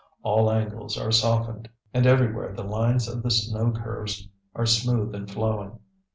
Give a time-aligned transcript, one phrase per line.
[0.23, 5.29] All angles are softened, and everywhere the lines of the snow curves are smooth and
[5.29, 5.77] flowing.